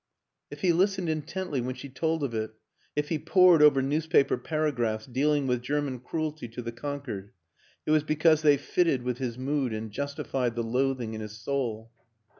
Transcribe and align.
If 0.49 0.61
he 0.61 0.73
listened 0.73 1.09
intently 1.09 1.61
when 1.61 1.75
she 1.75 1.87
told 1.87 2.23
of 2.23 2.33
it, 2.33 2.55
if 2.95 3.09
he 3.09 3.19
pored 3.19 3.61
over 3.61 3.83
newspaper 3.83 4.35
paragraphs 4.35 5.05
dealing 5.05 5.45
with 5.45 5.61
German 5.61 5.99
cruelty 5.99 6.47
to 6.47 6.61
the 6.63 6.71
conquered, 6.71 7.33
it 7.85 7.91
was 7.91 8.01
because 8.03 8.41
they 8.41 8.57
fitted 8.57 9.03
with 9.03 9.19
his 9.19 9.37
mood 9.37 9.73
and 9.73 9.91
justified 9.91 10.55
the 10.55 10.63
loathing 10.63 11.13
in 11.13 11.21
his 11.21 11.37
soul. 11.37 11.91